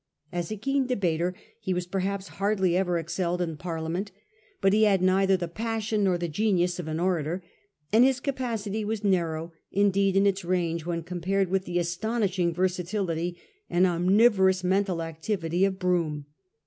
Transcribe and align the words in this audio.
As 0.31 0.49
a 0.49 0.57
keen 0.57 0.87
debater 0.87 1.35
he 1.59 1.75
was 1.75 1.85
perhaps 1.85 2.27
hardly 2.39 2.75
ever 2.75 2.97
excelled 2.97 3.39
in 3.39 3.55
Parliament; 3.55 4.11
but 4.59 4.73
he 4.73 4.81
had 4.85 4.99
neither 5.03 5.37
the 5.37 5.47
passion 5.47 6.05
nor 6.05 6.17
the 6.17 6.27
genius 6.27 6.79
of 6.79 6.87
the 6.87 6.97
orator; 6.97 7.43
and 7.93 8.03
his 8.03 8.19
capacity 8.19 8.83
was 8.83 9.03
narrow 9.03 9.53
indeed 9.71 10.15
in 10.15 10.25
its 10.25 10.43
range 10.43 10.87
when 10.87 11.03
compared 11.03 11.49
with 11.49 11.65
the 11.65 11.77
astonish 11.77 12.39
ing 12.39 12.51
versatility 12.51 13.37
and 13.69 13.85
omnivorous 13.85 14.63
mental 14.63 15.03
activity 15.03 15.65
of 15.65 15.77
Brougham. 15.77 16.25